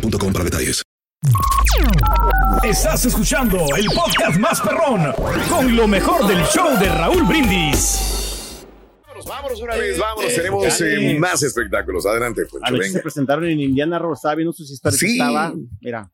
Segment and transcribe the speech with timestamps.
[0.00, 0.82] boostmobile.com para detalles.
[2.62, 5.12] Estás escuchando el podcast más perrón
[5.48, 8.64] con lo mejor del show de Raúl Brindis.
[9.26, 12.06] Vámonos una vez, vámonos, tenemos eh, más espectáculos.
[12.06, 13.02] Adelante, Anoche se venga.
[13.02, 15.00] presentaron en Indiana, Robo, estaba viendo sus historias.
[15.00, 15.12] Sí.
[15.12, 16.08] Estaba, mira,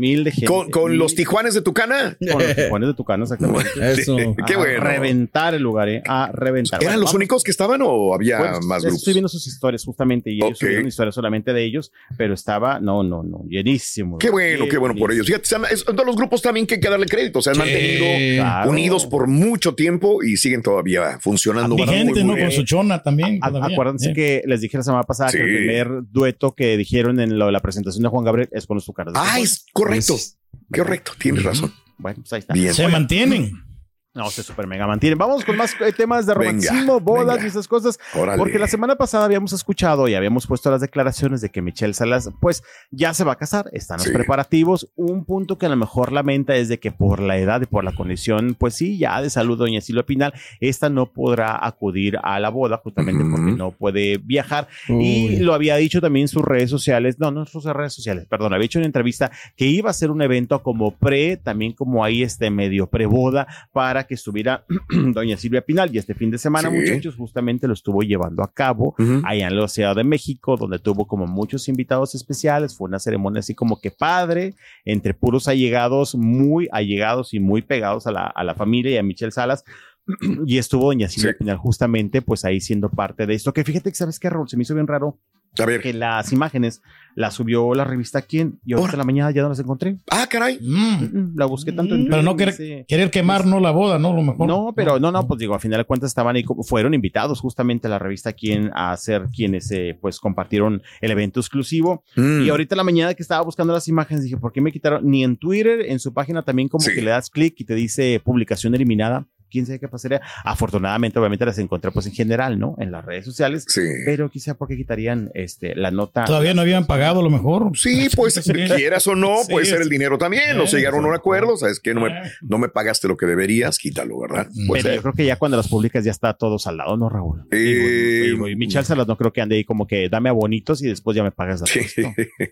[0.00, 0.46] mil de gente.
[0.46, 2.16] ¿Con, con mil- los Tijuanes de Tucana?
[2.32, 3.70] Con los tijuanes de Tucano, exactamente.
[3.92, 4.16] Eso.
[4.46, 4.80] Qué A bueno.
[4.84, 6.02] reventar el lugar, ¿eh?
[6.06, 6.80] A reventar.
[6.82, 7.14] ¿Eran Bueno, los vamos.
[7.14, 8.98] únicos que estaban o había Bueno, más grupos?
[9.00, 10.56] Estoy viendo sus historias justamente y ellos Ok.
[10.56, 14.18] subieron historias solamente de ellos, pero estaba, no, no, no, llenísimo.
[14.18, 15.26] Qué bueno, qué bueno por ellos.
[15.26, 17.42] Fíjate, es- todos los grupos también que hay que darle crédito.
[17.42, 18.70] Se han Sí, mantenido claro.
[18.70, 21.76] unidos por mucho tiempo y siguen todavía funcionando.
[21.76, 22.34] muy, Vigente, muy ¿no?
[22.34, 22.46] bien.
[22.48, 23.38] Con su chona también.
[23.42, 25.36] A- acuérdense que les dije la semana pasada Sí.
[25.38, 28.66] que el primer dueto que dijeron en lo de la presentación de Juan Gabriel es
[28.66, 29.12] con los Tucanos.
[29.14, 29.89] de Ah, es correcto.
[29.98, 30.36] Es-
[30.72, 31.72] Correcto, tienes razón.
[31.98, 32.54] Bueno, pues ahí está.
[32.54, 32.72] Bien.
[32.74, 33.64] Se mantienen.
[34.12, 35.16] No, se super mega mantienen.
[35.18, 37.44] Vamos con más eh, temas de Venga, romanticismo, bodas venga.
[37.44, 37.96] y esas cosas.
[38.14, 38.38] Órale.
[38.38, 42.28] Porque la semana pasada habíamos escuchado y habíamos puesto las declaraciones de que Michelle Salas,
[42.40, 44.12] pues ya se va a casar, están los Sí.
[44.12, 44.90] preparativos.
[44.96, 47.84] Un punto que a lo mejor lamenta es de que por la edad y por
[47.84, 52.40] la condición, pues sí, ya de salud, doña Silvia Pinal, esta no podrá acudir a
[52.40, 54.66] la boda justamente porque no puede viajar.
[54.88, 58.26] Y lo había dicho también en sus redes sociales, no, no en sus redes sociales,
[58.28, 62.02] perdón, había hecho una entrevista que iba a ser un evento como pre, también como
[62.04, 64.64] ahí este medio pre-boda, para que estuviera
[65.12, 65.94] doña Silvia Pinal.
[65.94, 66.76] Y este fin de semana, Sí.
[66.76, 68.94] muchachos, justamente lo estuvo llevando a cabo
[69.24, 72.76] allá en la Ciudad de México, donde tuvo como muchos invitados especiales.
[72.76, 78.06] Fue una ceremonia así como que padre, entre puros allegados, muy allegados y muy pegados
[78.06, 79.64] a la, a la familia y a Michelle Salas.
[80.46, 81.38] Y estuvo doña Silvia Sí.
[81.38, 83.52] Pinal justamente pues ahí siendo parte de esto.
[83.52, 85.18] Que fíjate que sabes qué, Raúl, se me hizo bien raro
[85.58, 85.80] A ver.
[85.80, 86.80] que las imágenes
[87.16, 89.96] las subió la revista Quién y ahorita en la mañana ya no las encontré.
[90.10, 90.58] Ah, caray.
[90.62, 91.04] Mm.
[91.04, 92.84] Mm, La busqué tanto en Pero no querer, sí.
[92.86, 94.14] querer quemar, no la boda, ¿no?
[94.14, 94.46] Lo mejor.
[94.46, 97.40] No, pero no, no, pues digo, a final de cuentas estaban ahí, como- fueron invitados
[97.40, 102.04] justamente a la revista Quién a ser quienes eh, pues compartieron el evento exclusivo.
[102.16, 102.42] Mm.
[102.42, 105.04] Y ahorita en la mañana que estaba buscando las imágenes dije, ¿por qué me quitaron?
[105.10, 106.94] Ni en Twitter, en su página también como Sí.
[106.94, 109.26] que le das clic y te dice publicación eliminada.
[109.50, 110.20] Quién sabe qué pasaría.
[110.44, 112.74] Afortunadamente, obviamente las encontré pues en general, ¿no?
[112.78, 113.64] En las redes sociales.
[113.68, 113.80] Sí.
[114.04, 116.24] Pero quizá porque quitarían este, la nota.
[116.24, 117.76] Todavía no habían pagado a lo mejor.
[117.76, 118.38] Sí, pues
[118.76, 120.56] quieras o no, Sí, puede ser el dinero también.
[120.56, 122.22] No Eh, se llegaron a un acuerdo, sabes que no me, Eh.
[122.42, 124.46] no me pagaste lo que deberías, quítalo, ¿verdad?
[124.52, 124.66] Mm.
[124.66, 124.96] Puede Pero ser.
[124.96, 127.46] yo creo que ya cuando las publicas ya está todo saldado, ¿no, Raúl?
[127.50, 130.32] Eh, Digo, digo, y Michelle Salas no creo que ande ahí como que dame a
[130.32, 131.80] bonitos y después ya me pagas la Sí.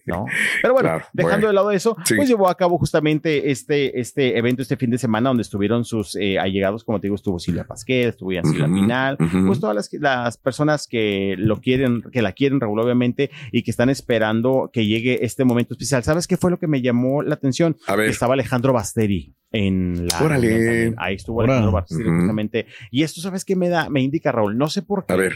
[0.06, 0.25] ¿no?
[0.62, 1.48] Pero bueno, Claro, dejando bueno.
[1.48, 2.14] de lado eso, Sí.
[2.16, 6.16] pues llevó a cabo justamente este, este evento este fin de semana donde estuvieron sus
[6.16, 9.47] eh, allegados, como te digo, estuvo Silvia Pasquel, estuvo Yancila Ujú, Pinal, ujú.
[9.47, 13.71] pues todas las, las personas que lo quieren, que la quieren, Raúl, obviamente, y que
[13.71, 16.03] están esperando que llegue este momento especial.
[16.03, 17.76] ¿Sabes qué fue lo que me llamó la atención?
[17.87, 18.06] A ver.
[18.06, 20.94] Que estaba Alejandro Basteri en la Órale.
[20.97, 21.53] ahí estuvo Órale.
[21.53, 22.16] Alejandro Basteri Ujú.
[22.21, 25.16] justamente y esto sabes qué me da me indica Raúl no sé por qué A
[25.16, 25.32] ver,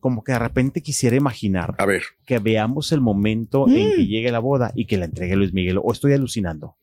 [0.00, 2.02] como que de repente quisiera imaginar a ver.
[2.26, 5.78] que veamos el momento en que llegue la boda y que la entregue Luis Miguel
[5.82, 6.76] o estoy alucinando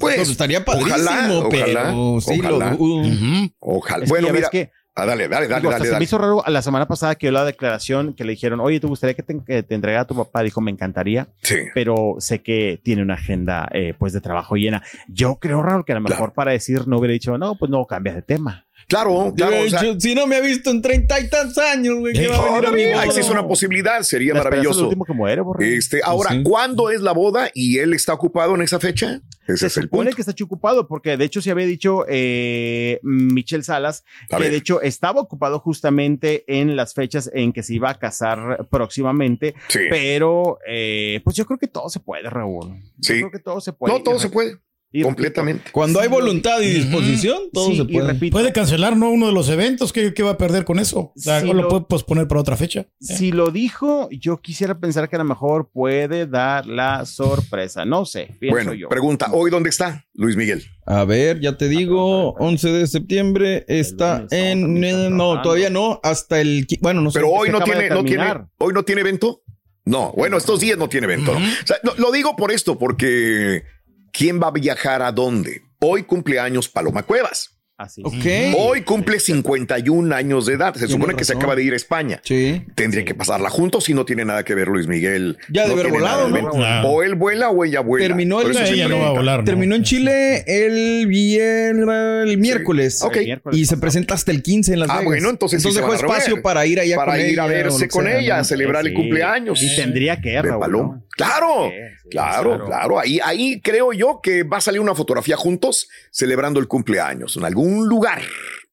[0.00, 2.70] Pues, Pues estaría padrísimo, ojalá, pero ojalá, sí ojalá.
[2.72, 2.96] lo dudo.
[3.08, 3.52] Ujú.
[3.60, 4.04] ojalá.
[4.04, 4.48] Es que Bueno, mira.
[4.50, 7.28] que Ah, dale, dale, dale, digo, dale, se me hizo raro la semana pasada que
[7.28, 10.06] dio la declaración que le dijeron oye te gustaría que te, que te entregara a
[10.06, 11.54] tu papá dijo me encantaría Sí.
[11.74, 15.92] pero sé que tiene una agenda eh, pues de trabajo llena yo creo Raúl que
[15.92, 16.32] a lo mejor Claro.
[16.34, 19.62] para decir no hubiera dicho no pues no cambias de tema Claro, claro.
[19.64, 22.36] o sea, si no me ha visto en treinta y tantos años, güey, ¿qué va
[22.36, 23.04] a venir a mi todavía boda?
[23.06, 24.84] existe una posibilidad, sería La es maravilloso.
[24.84, 25.76] último que muere borre.
[25.76, 26.42] Este, ahora, sí.
[26.42, 29.22] ¿cuándo es la boda y él está ocupado en esa fecha?
[29.46, 30.16] Ese se es el supone punto.
[30.16, 34.52] que está ocupado porque de hecho se había dicho eh, Michelle Salas A que ver.
[34.52, 39.54] de hecho estaba ocupado justamente en las fechas en que se iba a casar próximamente,
[39.68, 39.80] Sí.
[39.88, 42.76] pero eh, pues yo creo que todo se puede, Raúl.
[42.98, 43.18] Yo Sí.
[43.18, 43.92] creo que todo se puede.
[43.94, 44.58] No, todo se puede.
[44.92, 45.70] Y Completamente.
[45.70, 48.08] Cuando hay voluntad y disposición, todo Sí, se puede.
[48.08, 49.10] repito, Puede cancelar ¿no?
[49.10, 49.92] uno de los eventos.
[49.92, 50.98] ¿Qué, qué va a perder con eso?
[50.98, 52.86] O sea, o lo lo- puede posponer para otra fecha.
[53.00, 57.84] Si lo dijo, yo quisiera pensar que a lo mejor puede dar la sorpresa.
[57.84, 58.88] No sé, pienso Bueno, yo.
[58.88, 60.64] pregunta, ¿hoy dónde está Luis Miguel?
[60.86, 65.16] A ver, ya te digo, 11 de septiembre está lunes, en...
[65.16, 66.66] No, todavía no, hasta el...
[66.80, 67.20] Bueno, no sé.
[67.20, 68.48] Pero hoy no tiene, no tiene, terminar.
[68.58, 69.42] hoy no tiene evento.
[69.84, 71.32] No, bueno, estos días no tiene evento.
[71.38, 71.38] ¿no?
[71.46, 73.62] O sea, lo, lo digo por esto, porque
[74.12, 75.62] ¿quién va a viajar a dónde?
[75.80, 77.56] Hoy cumpleaños Paloma Cuevas.
[77.78, 78.02] Así.
[78.04, 78.58] Ok.
[78.58, 80.74] Hoy cumple 51 años de edad.
[80.74, 82.20] Se Tiene supone que se acaba de ir a España.
[82.22, 82.62] Sí.
[82.74, 85.38] Tendría que pasarla juntos si no tiene nada que ver Luis Miguel.
[85.48, 86.50] Ya de no haber tiene volado, de ¿no?
[86.50, 86.88] Claro.
[86.90, 88.06] O él vuela o ella vuela.
[88.06, 89.38] Terminó el- ella no va a volar.
[89.38, 89.44] ¿no?
[89.46, 91.88] Terminó en Chile el viernes,
[92.28, 93.02] el miércoles.
[93.02, 95.04] El miércoles Y se presenta hasta el 15 en Las Ah, Vegas.
[95.06, 97.44] bueno, entonces sí se dejó espacio para ir allá Para con ir ella.
[97.44, 98.94] a verse con sea, ella, a celebrar el Sí.
[98.94, 99.62] cumpleaños.
[99.62, 101.02] Y tendría que, de Raúl, Paloma.
[101.24, 102.98] Claro, Sí, sí, claro, claro.
[102.98, 107.44] Ahí, ahí creo yo que va a salir una fotografía juntos celebrando el cumpleaños en
[107.44, 108.20] algún lugar,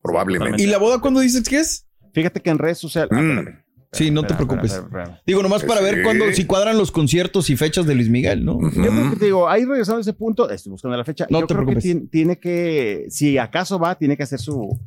[0.02, 0.62] probablemente.
[0.62, 1.86] ¿Y la boda cuándo dices que es?
[2.14, 3.12] Fíjate que en redes sociales.
[3.12, 3.40] Mm.
[3.40, 3.64] Ah,
[3.94, 4.74] Sí, no te preocupes.
[4.74, 5.22] espérame, espérame.
[5.26, 8.60] Digo, nomás para ver cuándo, si cuadran los conciertos y fechas de Luis Miguel, ¿no?
[8.62, 11.26] Yo creo que te digo, ahí regresando a ese punto, estoy buscando la fecha.
[11.30, 11.84] No yo te creo preocupes.
[11.84, 14.78] que tiene, tiene que, si acaso va, tiene que hacer su,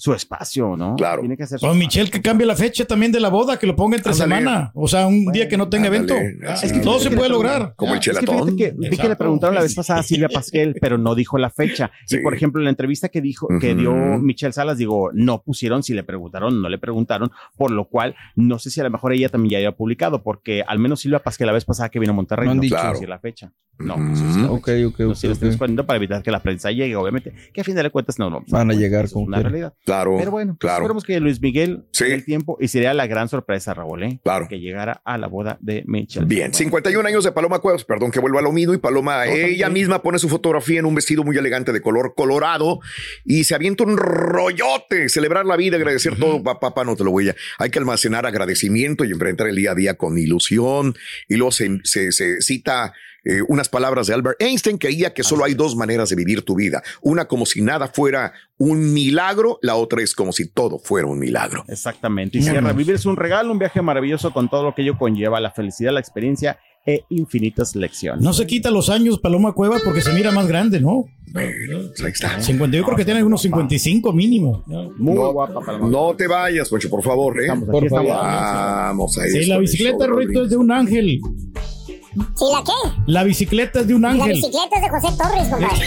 [0.00, 0.96] su espacio, ¿no?
[0.96, 1.20] Claro.
[1.20, 3.96] Tiene que hacer Michelle que cambie la fecha también de la boda, que lo ponga
[3.98, 4.34] entre Ándale.
[4.36, 4.70] semana.
[4.74, 6.04] O sea, un día que no tenga Ándale.
[6.14, 6.46] evento.
[6.48, 7.74] Ah, Es que todo se puede lograr.
[7.76, 8.56] Como el Es que chelatón.
[8.56, 11.36] fíjate que, vi que le preguntaron la vez pasada a Silvia Pasquel, pero no dijo
[11.38, 11.90] la fecha.
[12.06, 12.16] Sí.
[12.16, 15.82] Y por ejemplo, en la entrevista que dijo, que dio Michelle Salas, digo, no pusieron
[15.82, 19.12] si le preguntaron, no le preguntaron, por lo cual no sé si a lo mejor
[19.12, 22.12] ella también ya había publicado, porque al menos Silvia Pasquel la vez pasada que vino
[22.12, 22.74] a Monterrey No han no dicho.
[22.76, 22.92] Claro.
[22.94, 23.52] decir la fecha.
[23.78, 24.86] No, quiso decir la Ok, fecha.
[24.88, 25.14] ok, No ok.
[25.16, 25.52] sé, lo estoy ok.
[25.54, 28.44] escondiendo para evitar que la prensa llegue, obviamente, que a fin de cuentas no, no
[28.48, 29.74] Van a llegar es como una realidad.
[29.90, 30.82] Claro, Pero bueno, pues claro.
[30.84, 32.04] esperemos que Luis Miguel Sí.
[32.04, 34.20] tenga el tiempo y sería la gran sorpresa, Raúl, ¿eh?
[34.22, 34.46] Claro.
[34.48, 36.26] que llegara a la boda de Michelle.
[36.26, 39.32] Bien, 51 años de Paloma Cuevas, perdón que vuelva a lo mismo, y Paloma, No,
[39.32, 42.80] ella misma pone su fotografía en un vestido muy elegante de color colorado
[43.24, 47.10] y se avienta un rollote, celebrar la vida, agradecer todo, Pa- papá, no te lo
[47.10, 50.94] voy a, hay que almacenar agradecimiento y enfrentar el día a día con ilusión,
[51.28, 52.92] y luego se, se- se cita
[53.24, 56.42] eh, unas palabras de Albert Einstein que creía que solo hay dos maneras de vivir
[56.42, 60.78] tu vida, una como si nada fuera un milagro, la otra es como si todo
[60.78, 61.64] fuera un milagro.
[61.68, 62.38] Exactamente.
[62.38, 65.40] Y cierra, vivir es un regalo, un viaje maravilloso con todo lo que ello conlleva,
[65.40, 68.22] la felicidad, la experiencia e infinitas lecciones.
[68.22, 71.04] No se quita los años Paloma Cueva porque se mira más grande, ¿no?
[71.32, 72.40] Bueno, ahí está.
[72.40, 74.64] 50, yo creo que tiene unos 55 mínimo.
[74.96, 77.42] Muy No, guapa para la No te vayas, Poncho, por favor, ¿eh?
[77.42, 78.08] Estamos aquí, Por favor.
[78.08, 81.20] Vamos a Sí, esto, la bicicleta, Rorito, es de un ángel.
[82.12, 83.02] ¿Sí la qué?
[83.06, 84.32] La bicicleta es de un La ángel.
[84.32, 85.86] bicicleta es de José Torres, compadre.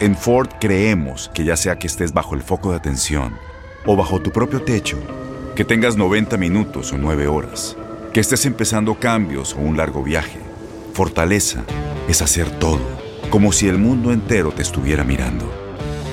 [0.00, 3.34] En Ford creemos que ya sea que estés bajo el foco de atención
[3.86, 4.98] o bajo tu propio techo,
[5.54, 7.76] que tengas 90 minutos o 9 horas,
[8.12, 10.38] que estés empezando cambios o un largo viaje,
[10.94, 11.64] fortaleza
[12.08, 12.80] es hacer todo,
[13.30, 15.61] como si el mundo entero te estuviera mirando.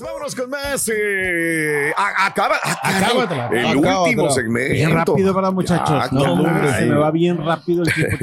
[0.00, 0.90] Vámonos con más.
[0.92, 3.48] eh, a- acaba, ah, Acábatela.
[3.52, 4.00] El Acábatela.
[4.02, 4.72] último segmento.
[4.74, 5.88] Bien rápido, ¿verdad, muchachos?
[5.90, 8.16] Ya, No, hombre, se me va bien rápido el tiempo.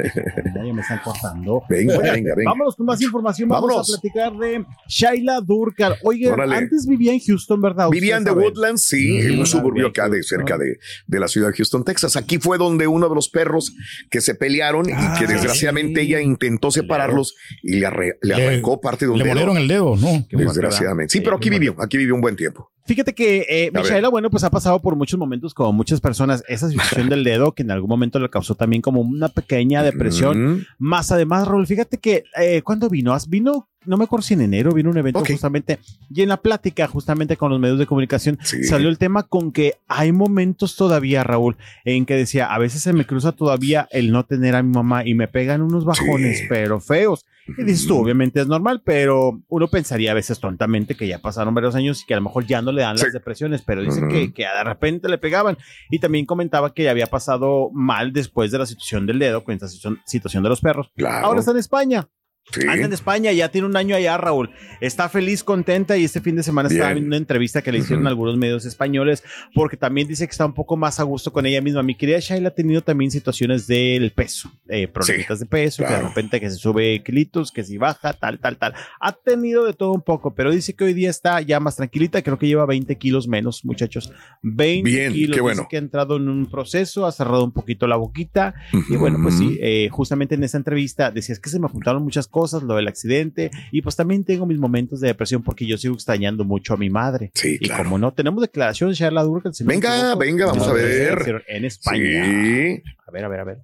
[0.55, 1.63] Ya me están cortando.
[1.69, 2.51] Venga, venga, venga.
[2.51, 3.49] Vámonos con más información.
[3.49, 5.97] Vamos a platicar de Shaila Durkar.
[6.03, 6.55] Oye, Órale.
[6.55, 7.89] antes vivía en Houston, ¿verdad?
[7.89, 8.31] Vivía en The.
[8.31, 12.15] Woodlands, sí, en un suburbio acá de cerca de, de la ciudad de Houston, Texas.
[12.15, 13.73] Aquí fue donde uno de los perros
[14.09, 16.07] que se pelearon y Ah, que desgraciadamente sí.
[16.07, 19.57] ella intentó separarlos y le, arre- le Le- arrancó parte de un Le dedo.
[19.57, 20.25] el dedo, ¿no?
[20.31, 21.11] Desgraciadamente.
[21.11, 22.69] Sí, pero aquí vivió, aquí vivió un buen tiempo.
[22.85, 23.71] Fíjate que eh.
[23.73, 26.43] Michaela, bueno, pues ha pasado por muchos momentos como muchas personas.
[26.47, 30.55] Esa situación del dedo que en algún momento le causó también como una pequeña depresión.
[30.55, 34.41] Mm, Más además, Raúl, fíjate que eh, cuando vino, vino, no me acuerdo si en
[34.41, 38.37] enero vino un evento justamente, y en la plática justamente con los medios de comunicación
[38.43, 38.63] Sí.
[38.63, 42.93] salió el tema con que hay momentos todavía, Raúl, en que decía, a veces se
[42.93, 46.45] me cruza todavía el no tener a mi mamá y me pegan unos bajones, Sí.
[46.49, 47.25] pero feos.
[47.47, 51.53] Y dices tú, obviamente es normal, pero uno pensaría a veces tontamente que ya pasaron
[51.53, 53.03] varios años y que a lo mejor ya no le dan Sí.
[53.05, 55.57] las depresiones, pero dice que, que de repente le pegaban.
[55.89, 59.67] Y también comentaba que había pasado mal después de la situación del dedo, con esta
[59.67, 60.91] situación, situación de los perros.
[60.95, 61.25] Claro.
[61.27, 62.07] Ahora está en España.
[62.51, 62.61] Sí.
[62.67, 64.49] Anda en España, ya tiene un año allá, Raúl.
[64.81, 66.81] Está feliz, contenta y este fin de semana Bien.
[66.93, 68.09] viendo una entrevista que le hicieron Ujú.
[68.09, 71.61] algunos medios españoles porque también dice que está un poco más a gusto con ella
[71.61, 71.81] misma.
[71.81, 76.03] Mi querida Shaila ha tenido también situaciones del peso, eh, problemitas de peso, que claro.
[76.03, 78.73] de repente que se sube kilitos, que si baja, tal, tal, tal.
[78.99, 82.21] Ha tenido de todo un poco, pero dice que hoy día está ya más tranquilita.
[82.21, 84.11] Creo que lleva 20 kilos menos, muchachos.
[84.41, 85.35] 20 Bien, kilos.
[85.37, 85.67] qué bueno.
[85.69, 88.55] que ha entrado en un proceso, ha cerrado un poquito la boquita
[88.89, 92.27] y bueno, pues sí, eh, justamente en esa entrevista decías que se me juntaron muchas
[92.27, 95.93] cosas, lo del accidente, y pues también tengo mis momentos de depresión porque yo sigo
[95.93, 97.31] extrañando mucho a mi madre.
[97.33, 97.83] Sí, y claro.
[97.83, 99.53] como no, tenemos declaración de Shaila Durkan.
[99.53, 100.19] si no me Venga, equivoco.
[100.19, 101.43] venga, vamos a ver.
[101.47, 102.25] En España.
[102.25, 102.83] Sí.
[103.07, 103.57] A ver, a ver, a ver.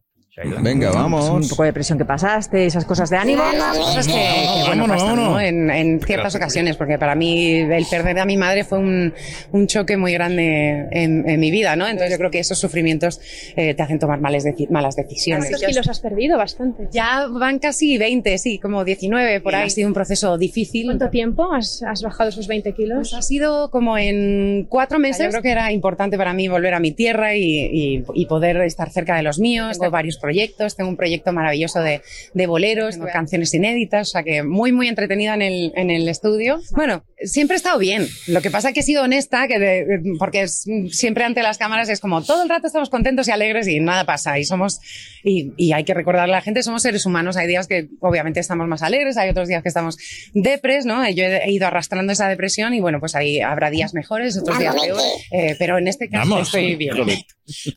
[0.62, 1.50] Venga, un vamos.
[1.50, 3.41] poco de depresión que pasaste, esas cosas de ánimo,
[3.75, 5.32] cosas que, que, bueno, vámonos, pasan, vámonos.
[5.34, 5.39] ¿no?
[5.41, 9.15] En, en ciertas ocasiones, porque para mí el perder a mi madre fue un,
[9.51, 11.88] un choque muy grande en, en mi vida, ¿no?
[11.88, 13.20] Entonces yo creo que esos sufrimientos
[13.56, 15.50] eh, te hacen tomar malas, deci- malas decisiones.
[15.50, 16.38] ¿Cuántos kilos has perdido?
[16.38, 16.88] Bastante.
[16.91, 19.65] Ya van casi 20, sí, como 19 por ahí.
[19.65, 20.86] Ha sido un proceso difícil.
[20.86, 23.13] ¿Cuánto tiempo has, has bajado esos 20 Pues kilos?
[23.15, 25.24] ha sido como en cuatro meses.
[25.25, 28.58] Yo creo que era importante para mí volver a mi tierra y, y- y poder
[28.58, 29.79] estar cerca de los míos.
[29.79, 30.27] Tengo varios proyectos,
[30.76, 32.02] tengo un proyecto maravilloso de,
[32.34, 36.08] de boleros, tengo canciones inéditas, o sea que muy, muy entretenida en el, en el
[36.08, 36.60] estudio.
[36.72, 38.08] Bueno, siempre he estado bien.
[38.28, 41.58] Lo que pasa es que he sido honesta, que de- porque es- siempre ante las
[41.58, 44.38] cámaras es como todo el rato estamos contentos y alegres y nada pasa.
[44.40, 44.80] Y somos,
[45.24, 47.38] y, y hay que recordarle a la gente, somos seres humanos.
[47.38, 49.98] Hay días que obviamente estamos más alegres, hay otros días que estamos
[50.34, 51.08] depres, ¿no?
[51.10, 54.60] Yo he, he ido arrastrando esa depresión y bueno, pues ahí habrá días mejores, otros
[54.60, 55.04] días peores.
[55.32, 56.48] Eh, pero en este caso Vamos.
[56.48, 56.96] estoy bien.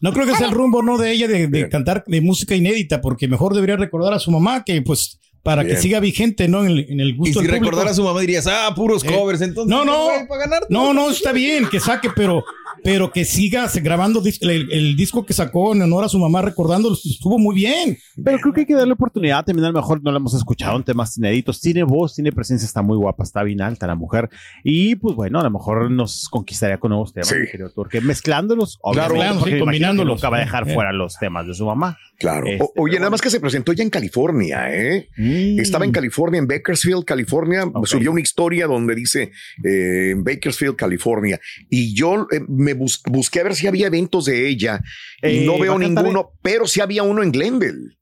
[0.00, 0.98] No creo que sea el rumbo, ¿no?
[0.98, 4.64] De ella de, de cantar de música inédita, porque mejor debería recordar a su mamá
[4.64, 5.74] que, pues, para Bien.
[5.76, 6.64] que siga vigente, ¿no?
[6.64, 7.64] En el, en el Y gusto si del público.
[7.64, 9.70] recordara a su mamá dirías, ah, puros Eh, covers, entonces.
[9.70, 10.08] no, no.
[10.28, 10.62] para ganar.
[10.68, 12.44] No, no, está bien que saque, pero,
[12.82, 16.94] pero que siga grabando el, el disco que sacó en honor a su mamá, recordándolo,
[16.94, 17.98] estuvo muy bien.
[18.24, 19.44] Pero creo que hay que darle oportunidad.
[19.44, 21.60] También a lo mejor no la hemos escuchado en temas inéditos.
[21.60, 24.28] Tiene voz, tiene presencia, está muy guapa, está bien alta la mujer.
[24.64, 27.36] Y pues bueno, a lo mejor nos conquistaría con nuevos temas, Sí.
[27.50, 30.16] querido Turque, mezclándolos, obviamente, claro, porque sí, me combinándolos.
[30.16, 30.74] Nunca va a dejar Eh.
[30.74, 31.98] fuera los temas de su mamá.
[32.18, 32.46] Claro.
[32.46, 35.08] Este, O- oye, nada más que se presentó ya en California, ¿eh?
[35.16, 35.58] Mm.
[35.58, 37.64] Estaba en California, en Bakersfield, California.
[37.84, 39.32] Subió una historia donde dice
[39.64, 41.40] eh, en Bakersfield, California.
[41.70, 42.40] Y yo eh,
[42.74, 44.80] me bus- busqué a ver si había eventos de ella
[45.22, 47.96] y Eh, no va veo ninguno, pero sí había uno en Glendale.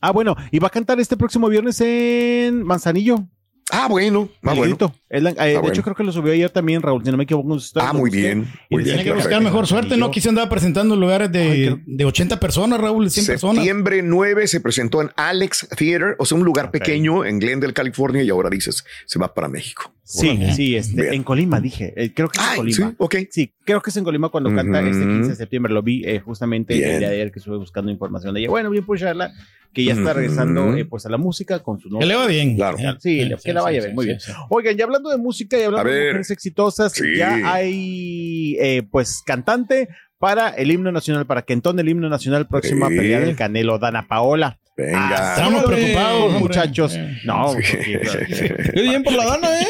[0.00, 3.28] Ah, bueno, y va a cantar este próximo viernes en Manzanillo.
[3.74, 4.76] Ah, bueno, ah, bueno.
[5.08, 5.68] eh, de bueno.
[5.70, 7.58] hecho, creo que lo subió ayer también, Raúl, si no me equivoco.
[7.58, 10.06] sus Ah, muy bien, muy bien, Tiene que buscar mejor suerte, ¿no?
[10.06, 13.56] Aquí se andaba presentando en lugares de, Ay, de 80 personas, Raúl, de 100 personas.
[13.56, 18.22] Septiembre 9 se presentó en Alex Theater, o sea, un lugar pequeño en Glendale, California,
[18.22, 19.90] y ahora dices, se va para México.
[20.04, 21.94] Sí, sí, este, en Colima, dije.
[21.96, 22.88] Eh, creo que es en Ah, Colima.
[22.90, 23.14] sí, ok.
[23.30, 25.72] Sí, creo que es en Colima cuando canta este 15 de septiembre.
[25.72, 26.90] Lo vi eh, justamente Bien.
[26.90, 28.50] el día de ayer que estuve buscando información de ella.
[28.50, 29.32] Bueno, bien por Charla,
[29.72, 32.08] que ya está regresando eh, pues a la música con su Que nombre.
[32.08, 32.54] le va bien.
[32.56, 32.76] Claro.
[33.00, 34.18] Sí, que la vaya bien, muy bien.
[34.50, 37.16] Oigan, ya hablando de música y hablando de mujeres exitosas, Sí.
[37.16, 39.88] ya hay eh, pues cantante
[40.18, 42.96] para el himno nacional, para que entone el himno nacional próxima Sí.
[42.96, 44.58] pelea del Canelo, Dana Paola.
[44.76, 45.34] Venga.
[45.34, 46.38] Estamos preocupados, hombre.
[46.40, 46.94] muchachos.
[46.96, 47.18] Eh.
[47.24, 47.54] No,
[48.74, 49.66] bien por la dana, ¿eh?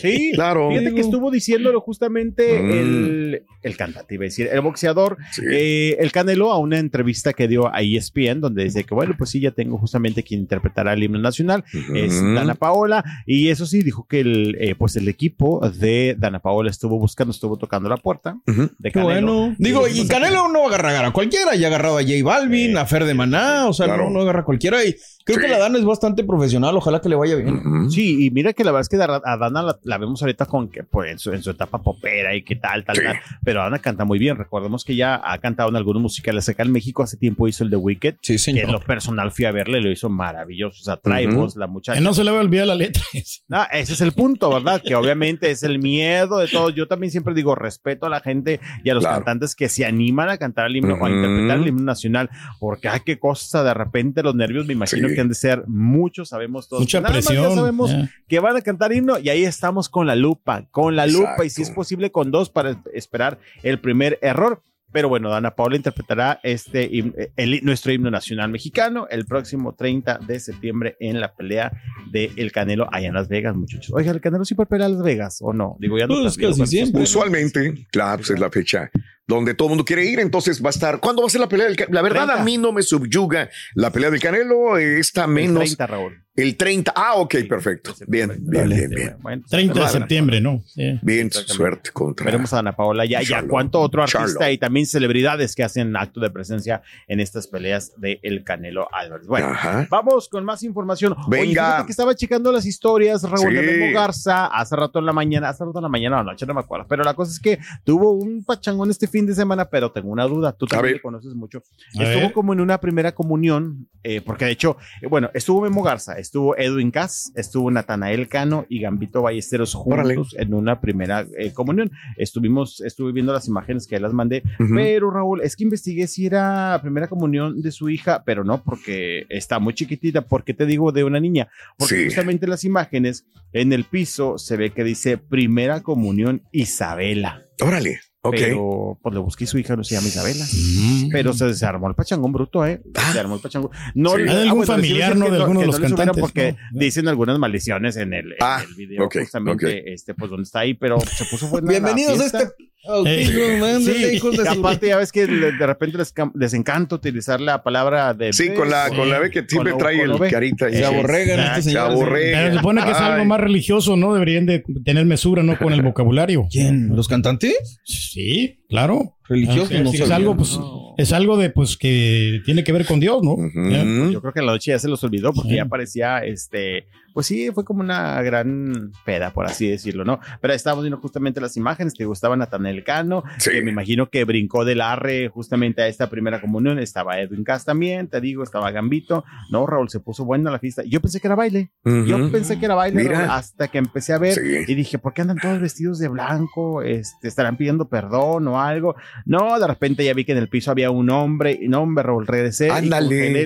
[0.00, 0.70] Sí, Claro.
[0.70, 2.70] Fíjate que estuvo diciéndolo justamente Mm.
[2.70, 5.42] el, el cantante, iba a decir, el boxeador, Sí.
[5.50, 9.30] eh, el Canelo, a una entrevista que dio a ESPN, donde dice que, bueno, pues
[9.30, 12.20] sí, ya tengo justamente quien interpretará el himno nacional, es.
[12.22, 16.70] Dana Paola, y eso sí, dijo que el, eh, pues el equipo de Dana Paola
[16.70, 19.04] estuvo buscando, estuvo tocando la puerta de Qué Canelo.
[19.34, 19.56] bueno.
[19.58, 21.54] Digo, y Canelo no agarra a cualquiera.
[21.56, 23.66] Ya ha agarrado a J Balvin, a Fer de Maná.
[23.68, 24.04] O sea, Claro.
[24.04, 24.82] no, no agarra cualquiera.
[24.84, 24.96] Y
[25.26, 25.42] creo Sí.
[25.44, 26.74] que la Dana es bastante profesional.
[26.76, 27.90] Ojalá que le vaya bien.
[27.90, 30.46] Sí, y mira que la verdad es que a a Dana la, la vemos ahorita
[30.46, 33.02] con que pues, en, su, en su etapa popera y que tal, tal, Sí.
[33.04, 33.16] tal.
[33.44, 34.36] Pero Dana canta muy bien.
[34.38, 37.02] Recordemos que ya ha cantado en algunos musicales acá en México.
[37.02, 38.14] Hace tiempo hizo el de Wicked.
[38.22, 40.80] Sí, Que en lo personal fui a verle, lo hizo maravilloso.
[40.80, 41.98] O sea, trae voz la muchacha.
[41.98, 43.02] Que no se le va a olvidar la letra.
[43.50, 44.82] Ah, ese es el punto, ¿verdad?
[44.84, 46.70] Que obviamente es el miedo de todo.
[46.70, 49.16] Yo también siempre digo respeto a la gente y a los Claro.
[49.18, 52.28] cantantes que se animan a cantar el himno o a interpretar el himno nacional,
[52.60, 55.14] porque ay, qué cosa, de repente los nervios me imagino Sí.
[55.16, 56.82] Que han de ser muchos, sabemos todos.
[56.82, 57.48] Mucha Nada más presión.
[57.50, 57.90] Ya sabemos
[58.28, 61.50] que van a cantar himno y ahí estamos con la lupa, con la lupa y
[61.50, 64.62] si es posible con dos para esperar el primer error.
[64.92, 66.88] Pero bueno, Dana Paula interpretará este
[67.36, 71.72] el- nuestro himno nacional mexicano el próximo 30 de septiembre en la pelea
[72.12, 73.92] de El Canelo allá en Las Vegas, muchachos.
[73.92, 75.76] Oiga, ¿el Canelo siempre pelea a Las Vegas o no?
[75.80, 77.02] Digo, ya no Pues casi siempre.
[77.02, 78.90] Usualmente, claro, pues es la fecha
[79.26, 81.00] donde todo el mundo quiere ir, entonces va a estar.
[81.00, 81.94] ¿Cuándo va a ser la pelea del Canelo?
[81.94, 82.40] La verdad, 30.
[82.40, 85.64] a mí no me subyuga la pelea del Canelo, está el menos.
[85.64, 86.25] 30, Raúl.
[86.36, 86.92] El 30.
[86.94, 87.94] Ah, ok, perfecto.
[88.06, 89.16] Bien, bien, bien, bien.
[89.20, 90.62] Bueno, 30 de septiembre, ¿no?
[90.66, 90.98] Sí.
[91.02, 92.24] Bien, suerte contra.
[92.26, 94.50] Veremos a Ana Paola ya, ya cuánto otro artista Charlo.
[94.52, 99.26] y también celebridades que hacen acto de presencia en estas peleas de El Canelo Álvarez.
[99.26, 99.86] Bueno, Ajá.
[99.90, 101.14] vamos con más información.
[101.26, 101.64] Oye, Venga.
[101.64, 103.78] fíjate que estaba checando las historias, Raúl de Sí.
[103.80, 106.52] Memo Garza, hace rato en la mañana, hace rato en la mañana o noche, no
[106.54, 106.86] me acuerdo.
[106.88, 110.24] Pero la cosa es que tuvo un pachangón este fin de semana, pero tengo una
[110.24, 110.52] duda.
[110.52, 111.62] Tú también le conoces mucho.
[111.98, 112.32] A estuvo ver.
[112.32, 116.56] como en una primera comunión, eh, porque de hecho, eh, bueno, estuvo Memo Garza, estuvo
[116.56, 120.14] Edwin Cass, estuvo Natanael Cano y Gambito Ballesteros Órale.
[120.16, 121.90] juntos en una primera eh, comunión.
[122.16, 124.42] Estuvimos, estuve viendo las imágenes que las mandé,
[124.74, 129.24] pero Raúl, es que investigué si era primera comunión de su hija, pero no, porque
[129.28, 130.22] está muy chiquitita.
[130.22, 131.48] ¿Por qué te digo de una niña?
[131.78, 132.04] Porque Sí.
[132.06, 137.46] justamente las imágenes en el piso se ve que dice primera comunión Isabela.
[137.62, 138.00] Órale.
[138.28, 138.34] Ok.
[138.36, 140.44] Pero pues le busqué su hija no se llama Isabela.
[140.44, 141.08] Mm.
[141.10, 142.82] Pero se, se armó el pachangón bruto, ¿eh?
[143.12, 143.70] Se armó el pachangón.
[143.94, 144.22] No, Sí.
[144.22, 145.30] le- Ah, algún bueno, familiar, ¿no?
[145.30, 146.78] De alguno de los le subieron cantantes, Porque ¿no?
[146.80, 149.72] dicen algunas maldiciones en el, en Ah, el video, ok, justamente, ok.
[149.86, 152.48] este, pues donde está ahí, pero se puso buena la Bienvenidos a este.
[152.88, 155.98] Autismo, Eh, mándale, Sí, hijos de y su- aparte ya ves que de repente
[156.34, 159.78] les, encanta utilizar la palabra de Sí, con la, con la B que siempre Con-
[159.80, 160.30] trae con el B.
[160.30, 160.70] carita.
[160.70, 161.98] Se aborregan estos señores.
[162.10, 163.26] Pero se supone que es algo Ay.
[163.26, 164.12] más religioso, ¿no?
[164.14, 165.56] Deberían de tener mesura, ¿no?
[165.58, 166.46] Con el vocabulario.
[166.50, 166.94] ¿Quién?
[166.94, 167.80] ¿Los cantantes?
[167.84, 169.14] Sí, claro.
[169.28, 170.58] Religiosos, Ah, no sí, es algo, pues,
[170.98, 173.34] es algo de, pues, que tiene que ver con Dios, ¿no?
[173.72, 174.10] ¿Eh?
[174.12, 175.56] Yo creo que en la noche ya se los olvidó porque Sí.
[175.56, 180.20] ya parecía, este, pues sí, fue como una gran peda, por así decirlo, ¿no?
[180.42, 183.52] Pero estábamos viendo justamente las imágenes, te gustaba Natanel Cano, Sí.
[183.52, 187.64] que me imagino que brincó del arre justamente a esta primera comunión, estaba Edwin Cass
[187.64, 190.82] también, te digo, estaba Gambito, no, Raúl, se puso buena la fiesta.
[190.84, 193.02] Yo pensé que era baile, yo pensé que era baile.
[193.04, 194.42] Raúl, hasta que empecé a ver Sí.
[194.68, 196.82] y dije, ¿por qué andan todos vestidos de blanco?
[196.82, 198.94] Este, ¿Estarán pidiendo perdón o algo?
[199.24, 202.02] No, de repente ya vi que en el piso había un hombre, y no, hombre,
[202.04, 202.90] Raúl, regresé y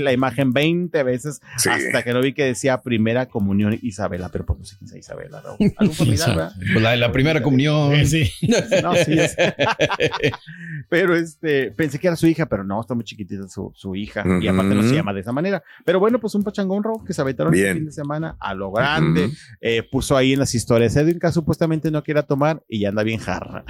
[0.00, 1.68] la imagen 20 veces Sí.
[1.68, 4.98] hasta que no vi que decía primera comunión Isabela, pero pues no sé quién sea
[4.98, 5.58] Isabela, Raúl.
[5.76, 6.52] ¿Algún familiar, verdad?
[6.56, 7.94] Pues la de la primera comunión.
[7.94, 8.30] Eh, sí.
[8.82, 8.92] No,
[10.88, 14.24] pero este, pensé que era su hija, pero no, está muy chiquitita su, su hija.
[14.40, 15.62] Y aparte no se llama de esa manera.
[15.84, 17.68] Pero bueno, pues un pachangón, Raúl, que se aventaron Bien.
[17.68, 19.30] el fin de semana a lo grande.
[19.60, 23.02] Eh, puso ahí en las historias, Edwin que supuestamente no quiera tomar y ya anda
[23.02, 23.64] bien jarra.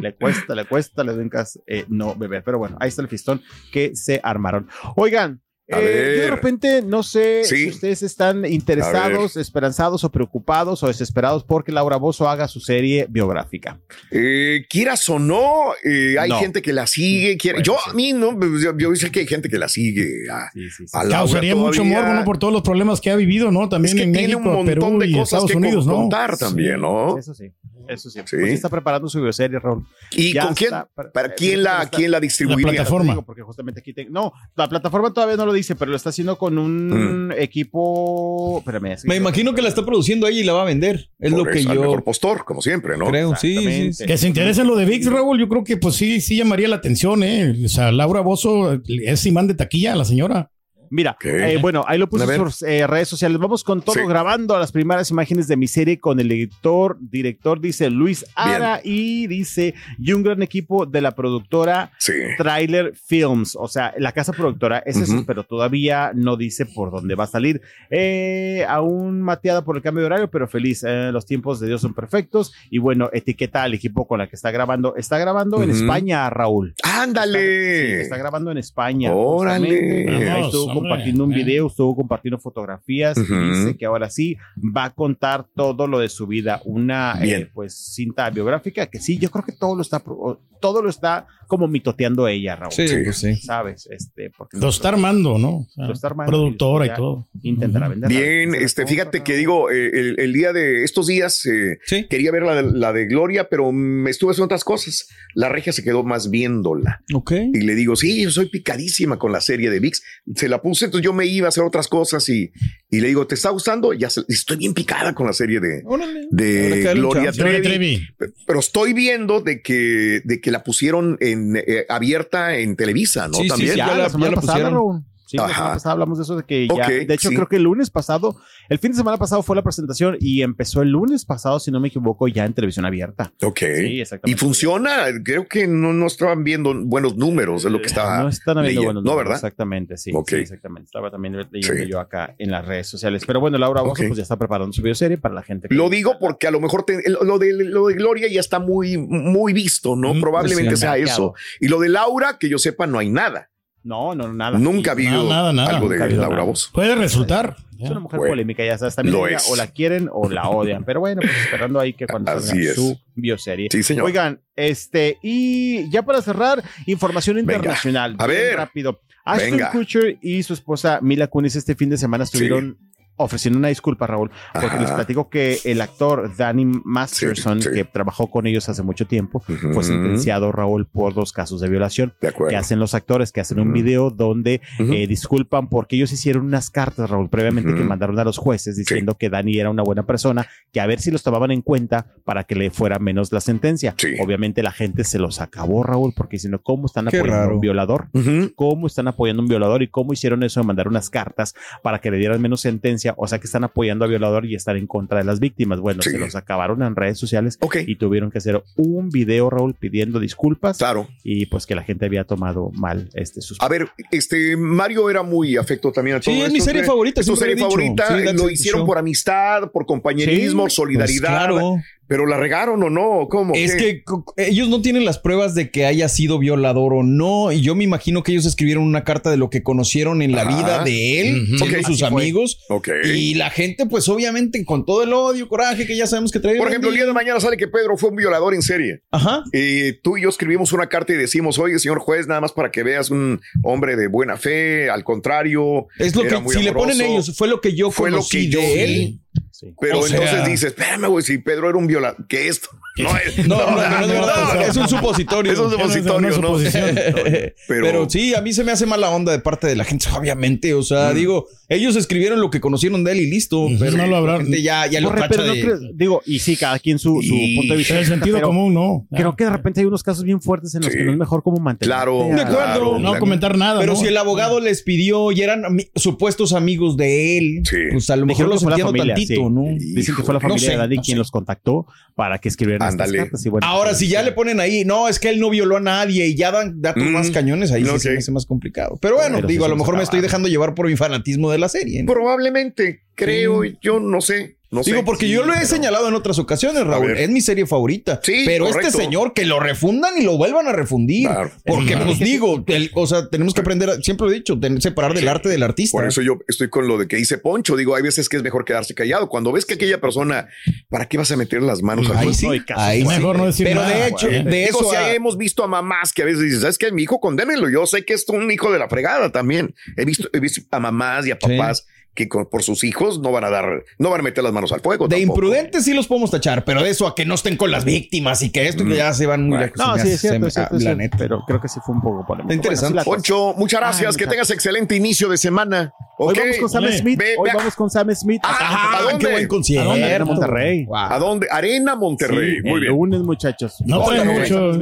[0.00, 2.42] Le cuesta, le cuesta, le Cass, eh, no beber.
[2.44, 4.68] Pero bueno, ahí está el fistón que se armaron.
[4.96, 5.40] Oigan.
[5.66, 7.56] Eh, yo de repente no sé Sí.
[7.56, 13.06] si ustedes están interesados, esperanzados o preocupados o desesperados porque Laura Bozo haga su serie
[13.08, 13.80] biográfica.
[14.10, 16.38] Eh, quieras o no, eh, hay No.
[16.38, 17.38] gente que la sigue.
[17.42, 17.90] Bueno, yo, sí.
[17.90, 20.06] a mí, no, yo, yo sé que hay gente que la sigue.
[20.30, 20.90] A, Sí, sí, sí.
[20.92, 22.24] a Laura Causaría mucho morbo, ¿no?
[22.24, 23.64] Por todos los problemas que ha vivido, ¿no?
[23.64, 25.86] Es También que en tiene México, un montón Perú de y cosas Estados que Unidos,
[25.86, 25.94] ¿no?
[25.94, 27.16] contar también, ¿no?
[27.16, 27.50] Eso sí,
[27.88, 28.20] eso sí.
[28.24, 28.36] Sí.
[28.36, 29.86] Pues sí está preparando su bioserie, Raúl.
[30.12, 30.68] ¿Y Ya con quién?
[30.68, 32.66] está, para- ¿Para eh, quién la, está- quién la distribuiría?
[32.66, 33.12] La plataforma.
[33.12, 36.10] Digo, porque justamente aquí tengo- No, la plataforma todavía no lo dice, pero lo está
[36.10, 37.32] haciendo con un Mm.
[37.32, 38.58] equipo.
[38.58, 41.10] Espérame, es Me imagino que la está produciendo ella y la va a vender.
[41.18, 43.06] Es Por lo que yo mejor postor, como siempre, ¿no?
[43.06, 43.34] creo.
[43.36, 44.04] Sí, sí.
[44.06, 46.68] Que se interese en lo de VIX, Raúl, yo creo que pues sí, sí llamaría
[46.68, 47.54] la atención, ¿eh?
[47.64, 50.50] O sea, Laura Bozo es imán de taquilla, la señora.
[50.90, 53.38] Mira, eh, bueno, ahí lo puse A en sus eh, redes sociales.
[53.38, 54.00] Vamos con todo Sí.
[54.08, 59.26] grabando las primeras imágenes de mi serie con el editor, director, dice Luis Ara y
[59.26, 62.12] dice, y un gran equipo de la productora Sí.
[62.38, 67.14] Trailer Films, o sea, la casa productora es eso, pero todavía no dice por dónde
[67.14, 67.60] va a salir.
[67.90, 70.84] Eh, aún mateada por el cambio de horario, pero feliz.
[70.86, 72.52] Eh, los tiempos de Dios son perfectos.
[72.70, 74.96] Y bueno, etiqueta al equipo con la que está grabando.
[74.96, 75.70] Está grabando en.
[75.70, 76.74] España, Raúl.
[76.82, 78.00] ¡Ándale!
[78.02, 79.12] está grabando en España.
[79.12, 80.26] Órale.
[80.26, 80.52] Vamos.
[80.74, 81.36] Compartiendo un Eh.
[81.36, 84.36] video, estuvo compartiendo fotografías y dice que ahora sí
[84.76, 86.60] va a contar todo lo de su vida.
[86.64, 90.80] Una eh, pues cinta biográfica que sí, yo creo que todo lo está pro- todo
[90.80, 92.72] lo está como mitoteando ella, Raúl.
[92.72, 92.96] Sí, Sí.
[93.04, 93.36] pues sí.
[93.36, 95.56] Sabes, este, porque Lo está armando, ¿no?
[95.58, 97.28] O sea, Lo está armando productora y todo.
[97.42, 98.08] intentará vender.
[98.08, 102.06] Bien, este, fíjate que digo, eh, el, el día de estos días eh, Sí.
[102.08, 105.06] quería ver la de, la de Gloria, pero me estuve haciendo otras cosas.
[105.34, 107.02] La regia se quedó más viéndola.
[107.12, 107.32] Ok.
[107.52, 110.02] Y le digo, sí, yo soy picadísima con la serie de VIX.
[110.34, 112.50] Se la puse, entonces yo me iba a hacer otras cosas y,
[112.90, 113.92] y le digo, ¿te está gustando?
[113.92, 116.26] Ya se- estoy bien picada con la serie de, Órale.
[116.30, 117.62] De Gloria Trevi.
[117.62, 118.08] Trevi.
[118.46, 123.34] Pero estoy viendo de que, de que la pusieron en, eh, abierta en Televisa, ¿no?
[123.34, 123.72] Sí, También.
[123.72, 125.04] sí, ya, ya la, ya la pasada, pusieron.
[125.26, 127.34] Sí, la semana pasada hablamos de eso, de que ya, de hecho sí.
[127.34, 128.36] creo que el lunes pasado,
[128.68, 131.80] el fin de semana pasado fue la presentación y empezó el lunes pasado, si no
[131.80, 133.32] me equivoco, ya en televisión abierta.
[133.42, 133.58] Ok.
[133.58, 134.30] Sí, exactamente.
[134.30, 135.06] Y funciona.
[135.24, 138.22] Creo que no, no estaban viendo buenos números, es lo que estaba.
[138.22, 138.84] No están leyendo.
[138.84, 139.36] buenos No, números, ¿verdad?
[139.36, 140.28] Exactamente, sí, Ok.
[140.28, 140.86] sí, exactamente.
[140.88, 141.88] Estaba también leyendo Sí.
[141.90, 143.24] yo acá en las redes sociales.
[143.26, 145.68] Pero bueno, Laura Bozo pues ya está preparando su bioserie para la gente.
[145.68, 148.58] que Lo digo porque a lo mejor te- lo, de, lo de Gloria ya está
[148.58, 150.12] muy, muy visto, ¿no?
[150.14, 151.34] Mm, Probablemente pues sí, sea eso.
[151.60, 153.50] Y lo de Laura, que yo sepa, no hay nada.
[153.84, 154.58] No, no, nada.
[154.58, 155.76] Nunca ha habido Nada, nada.
[155.76, 156.42] algo de Laura.
[156.42, 156.70] Bozo.
[156.72, 157.56] Puede resultar.
[157.78, 158.94] Es una mujer Bueno, polémica, ya sabes.
[158.94, 159.50] También lo ella es.
[159.50, 160.84] o la quieren o la odian.
[160.84, 162.74] Pero bueno, pues esperando ahí que cuando Así salga es.
[162.74, 163.68] su bioserie.
[163.70, 164.06] Sí, señor.
[164.06, 168.16] Oigan, este, y ya para cerrar, información Venga, internacional.
[168.18, 168.56] a bien ver.
[168.56, 169.00] Rápido.
[169.26, 169.70] Ashton Venga.
[169.70, 172.78] Kutcher y su esposa Mila Kunis este fin de semana estuvieron
[173.16, 174.80] ofreciendo una disculpa, Raúl, porque Ajá.
[174.80, 177.74] les platico que el actor Danny Masterson, Sí, sí.
[177.74, 182.12] que trabajó con ellos hace mucho tiempo, fue sentenciado, Raúl, por dos casos de violación
[182.20, 182.50] De acuerdo.
[182.50, 186.70] que hacen los actores, que hacen un video donde eh, disculpan porque ellos hicieron unas
[186.70, 190.46] cartas, Raúl, previamente que mandaron a los jueces diciendo que Dani era una buena persona,
[190.72, 193.94] que a ver si los tomaban en cuenta para que le fuera menos la sentencia.
[193.96, 194.14] Sí.
[194.20, 198.08] Obviamente la gente se los acabó, Raúl, porque diciendo cómo están apoyando a un violador.
[198.56, 202.00] ¿Cómo están apoyando a un violador y cómo hicieron eso de mandar unas cartas para
[202.00, 203.03] que le dieran menos sentencia?
[203.16, 205.80] O sea que están apoyando a violador y están en contra de las víctimas.
[205.80, 206.10] Bueno, Sí.
[206.10, 210.78] se los acabaron en redes sociales y tuvieron que hacer un video, Raúl, pidiendo disculpas
[210.78, 211.08] Claro.
[211.22, 215.22] y pues que la gente había tomado mal este sus A ver, este Mario era
[215.22, 216.84] muy afecto también a Sí, todo es mi serie ¿eh?
[216.84, 217.68] favorita, Es siempre serie dicho.
[217.70, 218.06] favorita.
[218.08, 218.86] Sí, lo hicieron show.
[218.86, 221.48] por amistad, por compañerismo, Sí, solidaridad.
[221.48, 221.76] Pues claro.
[222.06, 223.28] Pero la regaron o no?
[223.30, 223.54] ¿Cómo?
[223.54, 224.02] Es ¿Qué?
[224.04, 227.50] que ellos no tienen las pruebas de que haya sido violador o no.
[227.50, 230.42] Y yo me imagino que ellos escribieron una carta de lo que conocieron en la
[230.42, 230.56] Ajá.
[230.56, 232.58] vida de él, Ok, sus amigos.
[232.68, 232.88] Ok.
[233.14, 236.56] Y la gente, pues obviamente, con todo el odio, coraje que ya sabemos que trae.
[236.56, 239.02] Por ejemplo, el día de mañana sale que Pedro fue un violador en serie.
[239.10, 239.42] Ajá.
[239.52, 242.70] Y tú y yo escribimos una carta y decimos, oye, señor juez, nada más para
[242.70, 245.86] que veas un hombre de buena fe, al contrario.
[245.98, 248.16] Es lo era que, muy si le ponen ellos, fue lo que yo Fue lo
[248.18, 249.20] conocí que yo de vi.
[249.64, 249.74] Sí.
[249.80, 252.68] Pero O sea- entonces dices, espérame, güey, si Pedro era un violador, ¿qué esto?
[252.96, 255.52] No, es, No, no, no, no, es verdad, no, es un supositorio.
[255.52, 256.34] Es un supositorio, Una ¿no?
[256.34, 256.94] suposición.
[256.94, 257.54] Pero,
[257.86, 260.74] Pero, sí, a mí se me hace mala onda de parte de la gente, obviamente.
[260.74, 261.14] O sea, Mm.
[261.16, 263.66] digo, ellos escribieron lo que conocieron de él y listo.
[263.80, 265.78] Pero no lo habrá- la gente ya, ya lo Corre, tacha pero no de- creo-
[265.94, 267.94] digo, y sí, cada quien su, su Y- punto de vista.
[267.94, 269.06] En el sentido pero común, no.
[269.10, 270.98] Creo que de repente hay unos casos bien fuertes en los Sí.
[270.98, 271.88] que no es mejor como mantener.
[271.96, 272.50] Claro, De acuerdo.
[272.58, 273.80] claro, No comentar nada.
[273.80, 273.98] Pero ¿no?
[273.98, 275.62] si el abogado les pidió y eran
[275.96, 277.76] supuestos amigos de él, Sí.
[277.90, 279.50] pues a lo mejor los entiendo familia, tantito.
[279.50, 279.64] ¿no?
[279.78, 283.30] Dicen que fue la familia de no quien los contactó para que escribieran Ándale.
[283.50, 284.26] bueno, Ahora, pues, si ya sí.
[284.26, 287.02] le ponen ahí, no, es que él no violó a nadie y ya dan datos
[287.04, 287.08] Mm.
[287.12, 288.98] más cañones, ahí sí se me hace más complicado.
[289.00, 291.58] Pero bueno, Pero digo, a lo mejor me estoy dejando llevar por mi fanatismo de
[291.58, 292.02] la serie.
[292.02, 292.12] ¿no?
[292.12, 294.56] Probablemente, creo, yo no sé.
[294.74, 294.90] No sé.
[294.90, 297.16] Digo, porque Sí, yo lo he pero- señalado en otras ocasiones, Raúl.
[297.16, 298.20] Es mi serie favorita.
[298.22, 298.88] Sí, pero correcto.
[298.88, 301.28] este señor que lo refundan y lo vuelvan a refundir.
[301.28, 301.50] Claro.
[301.64, 302.06] Porque, Claro.
[302.06, 305.14] pues digo, el- o sea, tenemos que aprender, a- siempre lo he dicho, ten- separar
[305.14, 305.96] del arte del artista.
[305.96, 307.76] Por eso yo estoy con lo de que dice Poncho.
[307.76, 309.28] Digo, hay veces que es mejor quedarse callado.
[309.28, 310.48] Cuando ves que aquella persona,
[310.88, 312.54] ¿para qué vas a meter las manos al Ahí fuego?
[312.54, 313.08] sí, ahí sí.
[313.08, 314.42] Mejor no decir Pero nada, de hecho, güey.
[314.44, 316.90] de Digo, eso si a- hemos visto a mamás que a veces dicen, ¿sabes qué?
[316.92, 317.68] Mi hijo, condénenlo.
[317.70, 319.74] Yo sé que es un hijo de la fregada también.
[319.96, 321.40] He visto, he visto a mamás y a Sí.
[321.56, 324.52] papás que con- por sus hijos no van a dar, no van a meter las
[324.52, 325.08] manos al fuego.
[325.08, 325.38] de tampoco.
[325.40, 328.42] imprudentes sí los podemos tachar, pero de eso a que no estén con las víctimas
[328.42, 329.76] y que esto y que ya se van muy lejos.
[329.78, 331.16] No, sí, es cierto, es cierto, ah, la neta.
[331.18, 332.54] pero creo que sí fue un poco polémico.
[332.54, 332.94] Interesante.
[332.94, 333.16] Bueno, cosa.
[333.16, 334.00] Poncho, muchas gracias.
[334.00, 334.30] Ay, que muchachos.
[334.30, 335.92] tengas excelente inicio de semana.
[336.16, 336.38] Hoy Ok.
[336.40, 336.84] vamos con Sam.
[336.92, 337.18] Smith.
[337.18, 338.40] Ve- Hoy ve- vamos con Sam Smith.
[338.44, 339.26] Ah, ¿a dónde?
[339.26, 339.90] qué buen concierto.
[339.90, 340.14] ¿A dónde?
[340.14, 340.84] A Monterrey.
[340.84, 340.96] Wow.
[340.96, 341.46] ¿A dónde?
[341.50, 342.56] Arena Monterrey.
[342.56, 342.92] Sí, Muy el bien.
[342.92, 343.74] lunes, muchachos.
[343.84, 344.72] No Hola, mucho.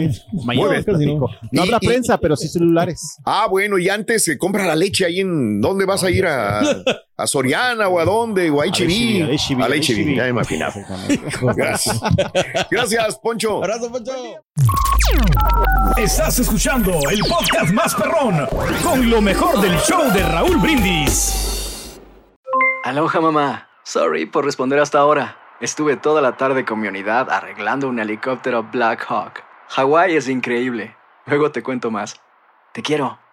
[0.44, 0.84] Mañana.
[1.50, 3.16] No habrá prensa, pero sí celulares.
[3.24, 6.60] Ah, bueno, y antes se compra la leche ahí en dónde vas a ir a,
[7.22, 10.16] a Soriana o a dónde o a HB, A la HB.
[10.16, 10.74] ya me imaginaba.
[11.54, 12.00] Gracias.
[12.70, 13.58] Gracias, Poncho.
[13.58, 14.12] Abrazo, Poncho.
[15.96, 18.46] Estás escuchando el podcast más perrón
[18.82, 22.00] con lo mejor del show de Raúl Brindis.
[22.84, 23.68] Aloha mamá.
[23.84, 25.36] Sorry por responder hasta ahora.
[25.60, 29.44] Estuve toda la tarde con mi unidad arreglando un helicóptero Black Hawk.
[29.68, 30.96] Hawái es increíble.
[31.26, 32.20] Luego te cuento más.
[32.72, 33.18] Te quiero.